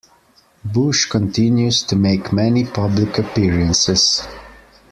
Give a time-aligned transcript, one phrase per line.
[0.65, 4.27] Bush continues to make many public appearances.